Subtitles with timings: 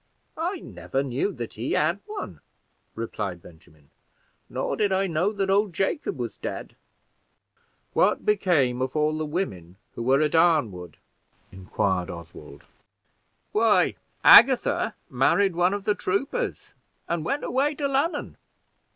[0.39, 2.41] "I never knew that he had one,"
[2.95, 3.91] replied Benjamin;
[4.49, 6.75] "nor did I know that old Jacob was dead."
[7.93, 10.97] "What became of all the women who were at Arnwood?"
[11.51, 12.65] inquired Oswald.
[13.51, 13.93] "Why,
[14.23, 16.73] Agatha married one of the troopers,
[17.07, 18.37] and went away to London."